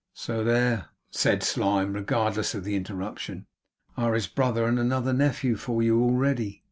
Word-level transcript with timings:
'So 0.15 0.43
there,' 0.43 0.87
said 1.11 1.43
Slyme, 1.43 1.93
regardless 1.93 2.55
of 2.55 2.63
the 2.63 2.75
interruption, 2.75 3.45
'are 3.95 4.15
his 4.15 4.25
brother 4.25 4.65
and 4.65 4.79
another 4.79 5.13
nephew 5.13 5.55
for 5.55 5.83
you, 5.83 6.01
already. 6.03 6.59